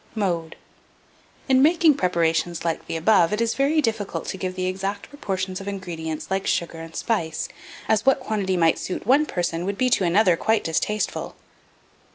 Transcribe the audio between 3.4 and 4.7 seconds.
very difficult to give the